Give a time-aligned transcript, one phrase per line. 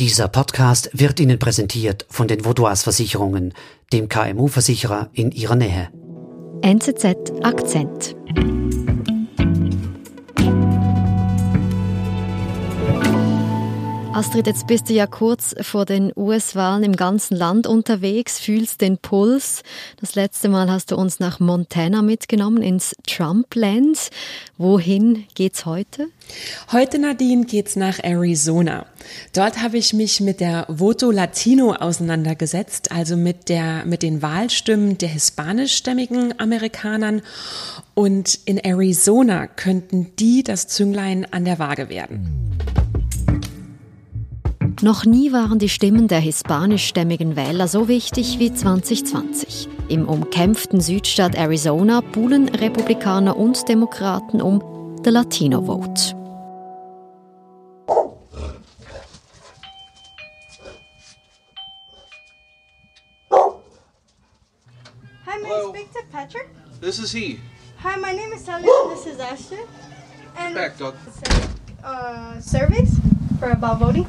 [0.00, 3.52] Dieser Podcast wird Ihnen präsentiert von den Vaudois Versicherungen,
[3.92, 5.90] dem KMU-Versicherer in Ihrer Nähe.
[6.62, 8.16] NZZ Akzent.
[14.12, 18.98] Astrid, jetzt bist du ja kurz vor den US-Wahlen im ganzen Land unterwegs, fühlst den
[18.98, 19.62] Puls.
[20.00, 24.10] Das letzte Mal hast du uns nach Montana mitgenommen, ins Trump-Land.
[24.58, 26.08] Wohin geht's heute?
[26.72, 28.86] Heute, Nadine, geht's nach Arizona.
[29.32, 34.98] Dort habe ich mich mit der Voto Latino auseinandergesetzt, also mit der, mit den Wahlstimmen
[34.98, 37.22] der hispanischstämmigen Amerikanern.
[37.94, 42.49] Und in Arizona könnten die das Zünglein an der Waage werden.
[44.82, 49.68] Noch nie waren die Stimmen der hispanischstämmigen Wähler so wichtig wie 2020.
[49.88, 54.62] Im umkämpften Südstaat Arizona buhlen Republikaner und Demokraten um
[55.04, 56.14] the Latino Vote.
[65.26, 66.48] Hi, may I speak to Patrick?
[66.80, 67.40] This is he.
[67.78, 68.64] Hi, my name is Sally.
[68.66, 69.66] and This is Ashton.
[70.36, 70.94] And Back, dog.
[71.84, 72.98] uh, surveys
[73.38, 74.06] for about voting.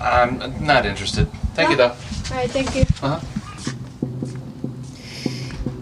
[0.00, 1.26] I'm not interested.
[1.54, 1.88] Thank you, No?
[1.88, 1.94] though.
[2.34, 2.82] All right, thank you.
[3.02, 3.20] Uh-huh.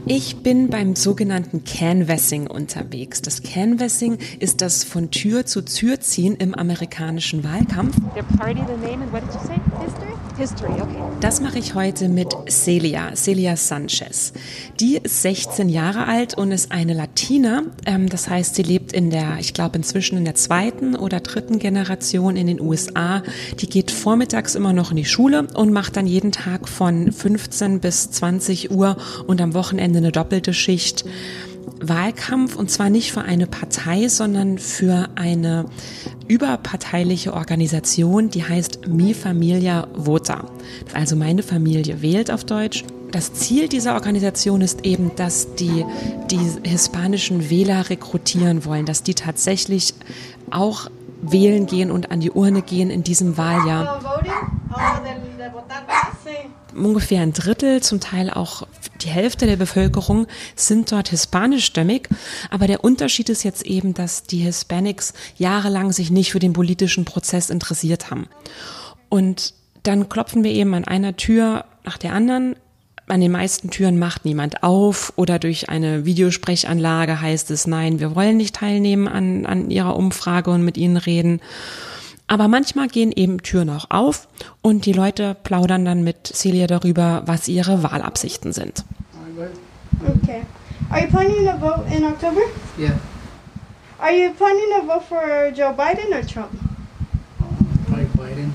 [0.09, 3.23] Ich bin beim sogenannten Canvassing unterwegs.
[3.23, 7.97] Das Canvassing ist das von Tür zu Tür ziehen im amerikanischen Wahlkampf.
[8.15, 9.61] Their party, the name, and what did you say?
[9.85, 10.16] History?
[10.37, 11.03] History, okay.
[11.21, 14.35] Das mache ich heute mit Celia, Celia Sanchez.
[14.79, 17.63] Die ist 16 Jahre alt und ist eine Latina.
[17.87, 21.59] Ähm, das heißt, sie lebt in der, ich glaube inzwischen in der zweiten oder dritten
[21.59, 23.23] Generation in den USA.
[23.61, 27.81] Die geht vormittags immer noch in die Schule und macht dann jeden Tag von 15
[27.81, 31.07] bis 20 Uhr und am Wochenende eine doppelte Schicht.
[31.81, 35.67] Wahlkampf und zwar nicht für eine Partei, sondern für eine
[36.29, 40.45] überparteiliche Organisation, die heißt Mi Familia Vota.
[40.95, 42.85] Also meine Familie wählt auf Deutsch.
[43.13, 45.85] Das Ziel dieser Organisation ist eben, dass die
[46.31, 49.95] die hispanischen Wähler rekrutieren wollen, dass die tatsächlich
[50.51, 50.91] auch
[51.23, 54.01] wählen gehen und an die Urne gehen in diesem Wahljahr
[56.77, 58.67] ungefähr ein Drittel, zum Teil auch
[59.07, 62.09] die Hälfte der Bevölkerung sind dort hispanischstämmig.
[62.51, 67.05] Aber der Unterschied ist jetzt eben, dass die Hispanics jahrelang sich nicht für den politischen
[67.05, 68.27] Prozess interessiert haben.
[69.09, 72.57] Und dann klopfen wir eben an einer Tür nach der anderen.
[73.07, 78.17] An den meisten Türen macht niemand auf oder durch eine Videosprechanlage heißt es, nein, wir
[78.17, 81.41] wollen nicht teilnehmen an, an ihrer Umfrage und mit ihnen reden.
[82.29, 84.27] Aber manchmal gehen eben Türen auch auf
[84.63, 88.85] und die Leute plaudern dann mit Celia darüber, was ihre Wahlabsichten sind.
[90.23, 90.43] Okay.
[90.91, 92.41] Are you planning to vote in October?
[92.79, 92.93] Yeah,
[93.99, 96.51] Are you planning to vote for Joe Biden or Trump?
[97.87, 98.51] probably Biden.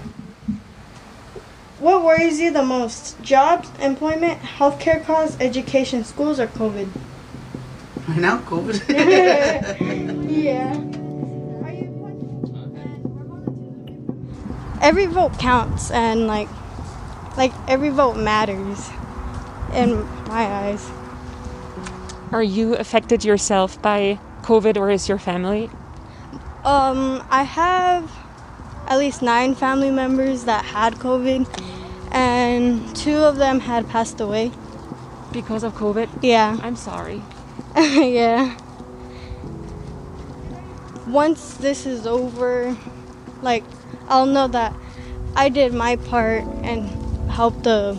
[1.79, 3.15] What worries you the most?
[3.23, 6.87] Jobs, employment, healthcare costs, education, schools, or COVID?
[8.07, 8.81] Right now, COVID.
[10.29, 10.83] Yeah.
[14.81, 16.49] Every vote counts, and like,
[17.37, 18.89] like every vote matters,
[19.73, 20.89] in my eyes.
[22.31, 25.69] Are you affected yourself by COVID or is your family?
[26.63, 28.11] Um, I have
[28.87, 31.47] at least nine family members that had COVID,
[32.11, 34.51] and two of them had passed away.
[35.31, 36.09] Because of COVID?
[36.21, 37.21] Yeah, I'm sorry.
[37.75, 38.57] yeah.
[41.07, 42.77] Once this is over,
[43.41, 43.63] like,
[44.11, 44.73] I'll know that
[45.37, 46.89] I did my part and
[47.29, 47.97] helped the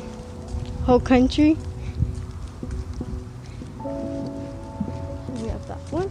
[0.87, 1.57] whole country.
[5.91, 6.03] We.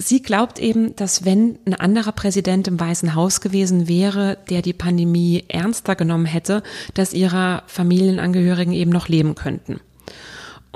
[0.00, 4.72] Sie glaubt eben, dass wenn ein anderer Präsident im Weißen Haus gewesen wäre, der die
[4.72, 6.62] Pandemie ernster genommen hätte,
[6.94, 9.80] dass ihre Familienangehörigen eben noch leben könnten.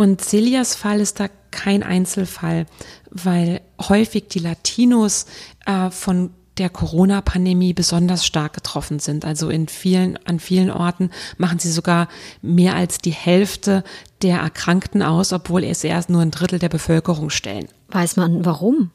[0.02, 2.66] Und Celias Fall ist da kein Einzelfall,
[3.12, 5.26] weil häufig die Latinos
[5.64, 9.24] äh, von der Corona-Pandemie besonders stark getroffen sind.
[9.24, 12.08] Also in vielen, an vielen Orten machen sie sogar
[12.40, 13.84] mehr als die Hälfte
[14.22, 17.68] der Erkrankten aus, obwohl es erst nur ein Drittel der Bevölkerung stellen.
[17.86, 18.90] Weiß man warum?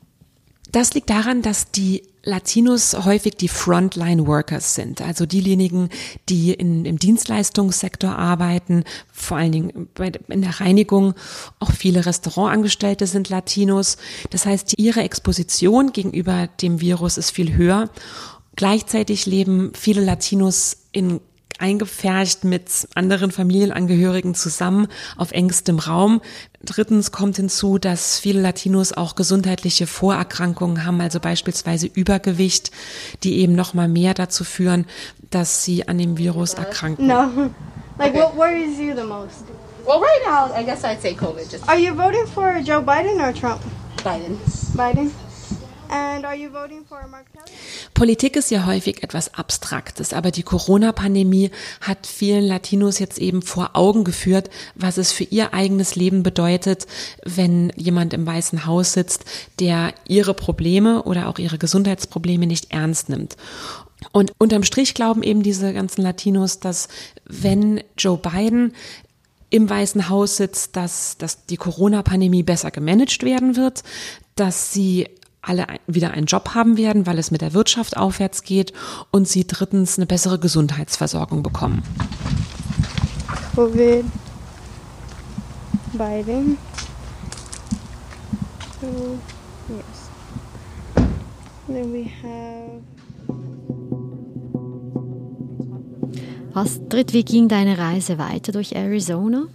[0.74, 5.88] Das liegt daran, dass die Latinos häufig die Frontline Workers sind, also diejenigen,
[6.27, 8.83] die in, im Dienstleistungssektor arbeiten,
[9.13, 11.13] vor allen Dingen bei, in der Reinigung.
[11.59, 13.95] Auch viele Restaurantangestellte sind Latinos.
[14.29, 17.89] Das heißt, ihre Exposition gegenüber dem Virus ist viel höher.
[18.57, 21.21] Gleichzeitig leben viele Latinos in
[21.59, 26.21] eingepfercht mit anderen Familienangehörigen zusammen auf engstem Raum.
[26.63, 32.71] Drittens kommt hinzu, dass viele Latinos auch gesundheitliche Vorerkrankungen haben, also beispielsweise Übergewicht,
[33.24, 34.86] die eben noch mal mehr dazu führen,
[35.30, 37.07] dass sie an dem Virus erkranken.
[37.07, 37.51] No.
[38.00, 39.44] Like, what worries you the most?
[39.86, 41.50] Well, right now, I guess I'd say COVID.
[41.50, 43.62] Just Are you voting for Joe Biden or Trump?
[44.03, 44.38] Biden.
[44.75, 45.12] Biden.
[47.94, 51.51] Politik ist ja häufig etwas Abstraktes, aber die Corona-Pandemie
[51.81, 56.88] hat vielen Latinos jetzt eben vor Augen geführt, was es für ihr eigenes Leben bedeutet,
[57.24, 59.25] wenn jemand im Weißen Haus sitzt,
[59.60, 63.38] der ihre Probleme oder auch ihre Gesundheitsprobleme nicht ernst nimmt.
[64.12, 66.88] Und unterm Strich glauben eben diese ganzen Latinos, dass
[67.25, 68.74] wenn Joe Biden
[69.50, 73.84] im Weißen Haus sitzt, dass, dass die Corona-Pandemie besser gemanagt werden wird,
[74.36, 75.07] dass sie
[75.48, 78.74] alle wieder einen Job haben werden, weil es mit der Wirtschaft aufwärts geht
[79.12, 81.84] und sie drittens eine bessere Gesundheitsversorgung bekommen.
[83.56, 84.06] COVID.
[85.94, 86.58] Biden.
[88.80, 89.18] So,
[89.70, 90.10] yes.
[91.68, 92.82] Then we have.
[96.54, 99.46] Astrid, wie ging deine Reise weiter durch Arizona?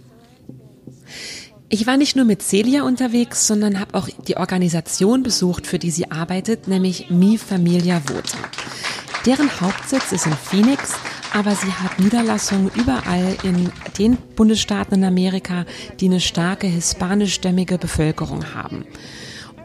[1.69, 5.91] Ich war nicht nur mit Celia unterwegs, sondern habe auch die Organisation besucht, für die
[5.91, 8.37] sie arbeitet, nämlich Mi Familia Vota.
[9.25, 10.93] Deren Hauptsitz ist in Phoenix,
[11.33, 15.65] aber sie hat Niederlassungen überall in den Bundesstaaten in Amerika,
[15.99, 18.85] die eine starke hispanischstämmige Bevölkerung haben.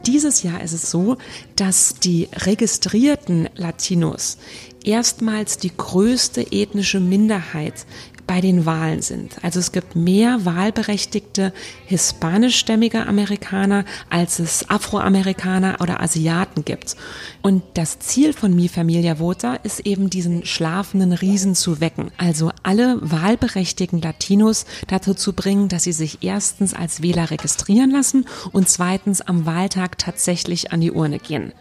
[0.06, 1.18] Dieses Jahr ist es so,
[1.56, 4.38] dass die registrierten Latinos
[4.84, 7.84] erstmals die größte ethnische Minderheit
[8.28, 9.42] bei den Wahlen sind.
[9.42, 11.52] Also es gibt mehr wahlberechtigte
[11.86, 16.94] hispanischstämmige Amerikaner, als es Afroamerikaner oder Asiaten gibt.
[17.42, 22.10] Und das Ziel von Mi Familia Vota ist eben diesen schlafenden Riesen zu wecken.
[22.18, 28.26] Also alle wahlberechtigten Latinos dazu zu bringen, dass sie sich erstens als Wähler registrieren lassen
[28.52, 31.52] und zweitens am Wahltag tatsächlich an die Urne gehen.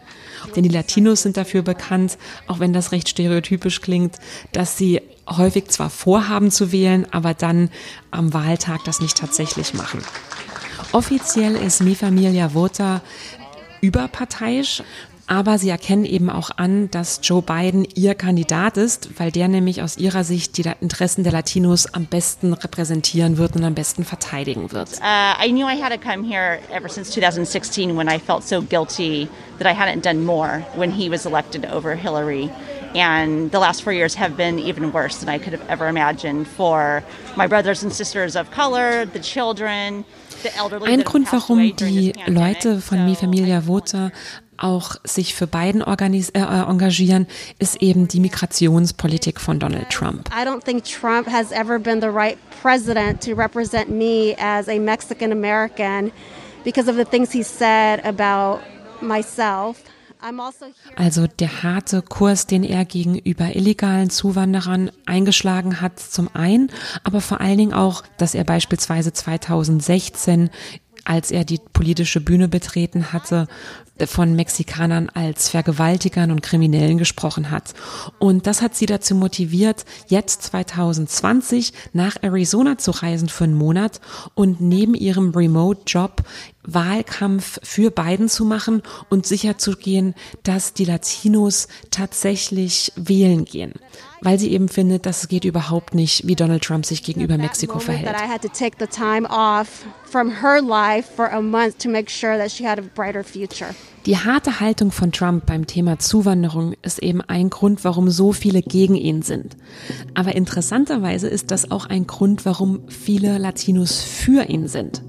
[0.56, 4.16] Denn die Latinos sind dafür bekannt, auch wenn das recht stereotypisch klingt,
[4.52, 7.70] dass sie häufig zwar vorhaben zu wählen, aber dann
[8.10, 10.02] am Wahltag das nicht tatsächlich machen.
[10.92, 13.02] Offiziell ist Mi Familia Vota
[13.80, 14.82] überparteiisch,
[15.28, 19.82] aber sie erkennen eben auch an, dass Joe Biden ihr Kandidat ist, weil der nämlich
[19.82, 24.72] aus ihrer Sicht die Interessen der Latinos am besten repräsentieren wird und am besten verteidigen
[24.72, 24.88] wird.
[25.00, 28.62] Uh, I knew I had to come here ever since 2016 when I felt so
[28.62, 29.28] guilty
[29.58, 32.50] that I hadn't done more when he was elected over Hillary.
[32.94, 36.48] And the last four years have been even worse than I could have ever imagined
[36.48, 37.02] for
[37.36, 40.04] my brothers and sisters of color, the children.
[40.86, 42.12] Ein Grund, warum die.
[42.28, 44.12] Leute von Mi Familia Vota
[44.58, 47.26] auch sich für Biden äh, äh, engagieren,
[47.58, 50.28] ist eben die Migrationspolitik von Donald Trump.
[50.30, 54.78] I don't think Trump has ever been the right president to represent me as a
[54.78, 56.12] Mexican American
[56.64, 58.60] because of the things he said about
[59.00, 59.78] myself.
[60.20, 60.66] Also.
[60.96, 66.72] Also der harte Kurs, den er gegenüber illegalen Zuwanderern eingeschlagen hat, zum einen,
[67.04, 70.50] aber vor allen Dingen auch, dass er beispielsweise 2016
[71.04, 73.48] als er die politische Bühne betreten hatte,
[74.06, 77.74] von Mexikanern als Vergewaltigern und Kriminellen gesprochen hat.
[78.18, 84.00] Und das hat sie dazu motiviert, jetzt 2020 nach Arizona zu reisen für einen Monat
[84.34, 86.22] und neben ihrem Remote-Job
[86.68, 93.72] Wahlkampf für Biden zu machen und sicherzugehen, dass die Latinos tatsächlich wählen gehen.
[94.20, 98.06] Weil sie eben findet, das geht überhaupt nicht, wie Donald Trump sich gegenüber Mexiko verhält.
[98.06, 101.88] that I had to take the time off from her life for a month to
[101.88, 102.36] make sure
[104.06, 108.62] Die harte Haltung von Trump beim Thema Zuwanderung ist eben ein Grund, warum so viele
[108.62, 109.56] gegen ihn sind.
[110.14, 115.02] Aber interessanterweise ist das auch ein Grund, warum viele Latinos für ihn sind.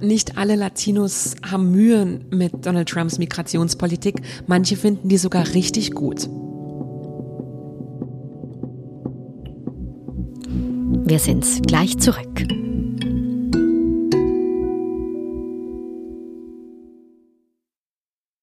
[0.00, 6.28] Nicht alle Latinos haben Mühe mit Donald Trumps Migrationspolitik, manche finden die sogar richtig gut.
[11.04, 12.61] Wir sind gleich zurück.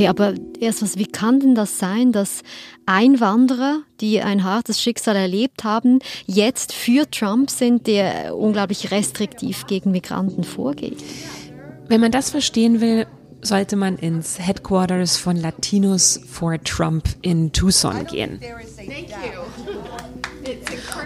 [0.00, 2.40] Okay, aber erst was, wie kann denn das sein, dass
[2.86, 9.90] Einwanderer, die ein hartes Schicksal erlebt haben, jetzt für Trump sind, der unglaublich restriktiv gegen
[9.90, 10.96] Migranten vorgeht?
[11.88, 13.06] Wenn man das verstehen will,
[13.42, 18.40] sollte man ins Headquarters von Latinos for Trump in Tucson gehen.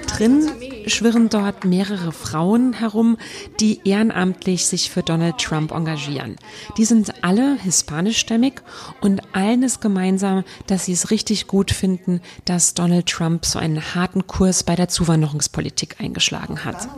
[0.07, 0.51] Drin
[0.87, 3.17] schwirren dort mehrere Frauen herum,
[3.61, 6.37] die ehrenamtlich sich für Donald Trump engagieren.
[6.77, 8.55] Die sind alle hispanischstämmig
[9.01, 13.95] und allen ist gemeinsam, dass sie es richtig gut finden, dass Donald Trump so einen
[13.95, 16.89] harten Kurs bei der Zuwanderungspolitik eingeschlagen hat.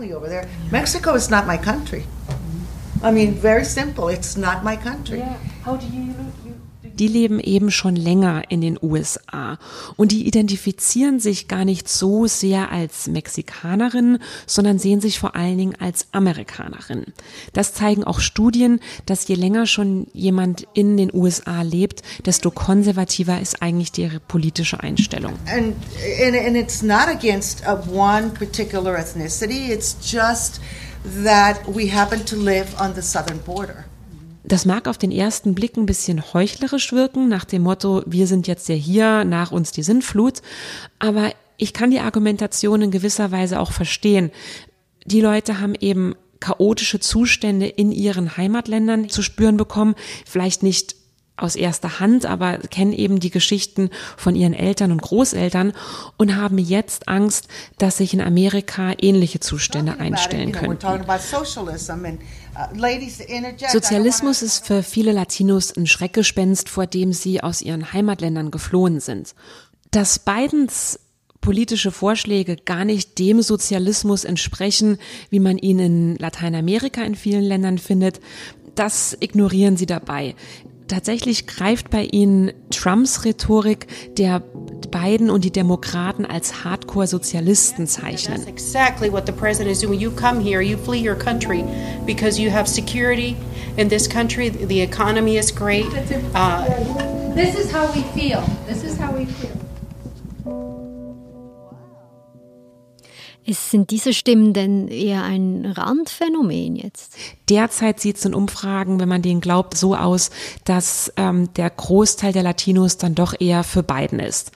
[0.71, 2.05] Mexico is not my country.
[3.03, 4.12] I mean, very simple.
[4.12, 5.19] It's not my country.
[5.19, 5.37] Yeah.
[5.65, 6.15] How do you
[6.99, 9.59] die leben eben schon länger in den USA
[9.97, 15.59] und die identifizieren sich gar nicht so sehr als Mexikanerin, sondern sehen sich vor allen
[15.59, 17.07] Dingen als Amerikanerin.
[17.53, 23.41] Das zeigen auch Studien, dass je länger schon jemand in den USA lebt, desto konservativer
[23.41, 25.35] ist eigentlich ihre politische Einstellung.
[25.47, 25.75] And,
[26.23, 30.61] and, and it's not against one particular ethnicity, it's just
[31.25, 33.86] that we happen to live on the southern border.
[34.47, 38.47] Das mag auf den ersten Blick ein bisschen heuchlerisch wirken, nach dem Motto, wir sind
[38.47, 40.41] jetzt ja hier, nach uns die Sintflut.
[41.00, 44.31] Aber ich kann die Argumentation in gewisser Weise auch verstehen.
[45.05, 50.95] Die Leute haben eben chaotische Zustände in ihren Heimatländern zu spüren bekommen, vielleicht nicht
[51.37, 55.73] aus erster Hand, aber kennen eben die Geschichten von ihren Eltern und Großeltern
[56.16, 60.87] und haben jetzt Angst, dass sich in Amerika ähnliche Zustände einstellen könnten.
[60.87, 60.99] Uh,
[63.71, 69.35] Sozialismus ist für viele Latinos ein Schreckgespenst, vor dem sie aus ihren Heimatländern geflohen sind.
[69.90, 70.99] Dass Bidens
[71.43, 74.99] politische Vorschläge gar nicht dem Sozialismus entsprechen,
[75.31, 78.21] wie man ihn in Lateinamerika in vielen Ländern findet,
[78.75, 80.35] das ignorieren sie dabei.
[80.88, 84.40] Tatsächlich greift bei ihnen Trumps Rhetorik, der
[84.90, 88.37] Biden und die Demokraten als Hardcore-Sozialisten zeichnen.
[88.37, 89.99] That's exactly what the president is doing.
[89.99, 91.64] You come here, you flee your country
[92.07, 93.37] because you have security
[93.76, 94.50] in this country.
[94.50, 95.87] The economy is great.
[96.35, 96.64] Uh,
[97.35, 98.43] this is how we feel.
[98.66, 99.56] This is how we feel.
[103.49, 107.17] Sind diese Stimmen denn eher ein Randphänomen jetzt?
[107.49, 110.31] Derzeit sieht es in Umfragen, wenn man denen glaubt, so aus,
[110.65, 114.53] dass ähm, der Großteil der Latinos dann doch eher für Biden ist.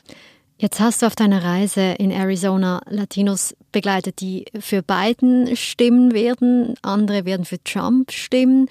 [0.58, 6.74] Jetzt hast du auf deiner Reise in Arizona Latinos begleitet, die für Biden stimmen werden,
[6.82, 8.68] andere werden für Trump stimmen.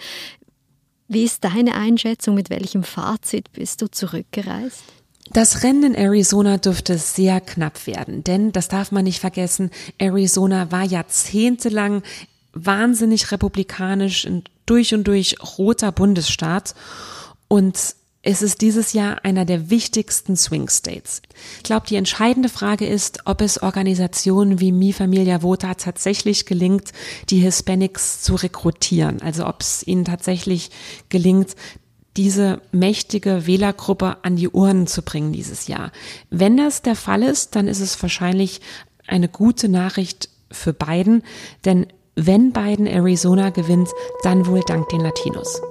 [1.07, 2.35] Wie ist deine Einschätzung?
[2.35, 4.83] Mit welchem Fazit bist du zurückgereist?
[5.31, 10.71] Das Rennen in Arizona dürfte sehr knapp werden, denn das darf man nicht vergessen, Arizona
[10.71, 12.01] war jahrzehntelang
[12.53, 16.75] wahnsinnig republikanisch, ein durch und durch roter Bundesstaat
[17.47, 21.21] und es ist dieses Jahr einer der wichtigsten Swing States.
[21.57, 26.91] Ich glaube, die entscheidende Frage ist, ob es Organisationen wie Mi Familia Vota tatsächlich gelingt,
[27.29, 29.21] die Hispanics zu rekrutieren.
[29.21, 30.69] Also ob es ihnen tatsächlich
[31.07, 31.55] gelingt,
[32.19, 35.93] diese mächtige Wählergruppe an die Urnen zu bringen dieses Jahr.
[36.29, 38.59] Wenn das der Fall ist, dann ist es wahrscheinlich
[39.07, 41.23] eine gute Nachricht für Biden,
[41.63, 43.87] denn wenn Biden Arizona gewinnt,
[44.23, 45.61] dann wohl dank den Latinos.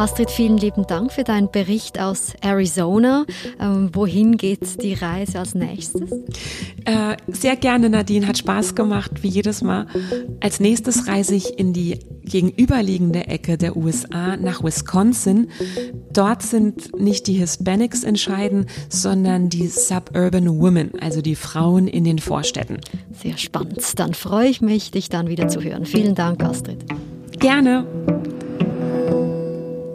[0.00, 3.26] Astrid, vielen lieben Dank für deinen Bericht aus Arizona.
[3.60, 6.10] Ähm, wohin geht die Reise als nächstes?
[6.86, 8.26] Äh, sehr gerne, Nadine.
[8.26, 9.86] Hat Spaß gemacht, wie jedes Mal.
[10.40, 15.50] Als nächstes reise ich in die gegenüberliegende Ecke der USA nach Wisconsin.
[16.10, 22.20] Dort sind nicht die Hispanics entscheiden, sondern die Suburban Women, also die Frauen in den
[22.20, 22.78] Vorstädten.
[23.22, 23.82] Sehr spannend.
[23.98, 25.84] Dann freue ich mich, dich dann wieder zu hören.
[25.84, 26.86] Vielen Dank, Astrid.
[27.38, 27.84] Gerne.